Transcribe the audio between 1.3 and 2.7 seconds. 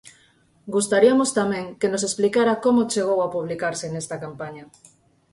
tamén que nos explicara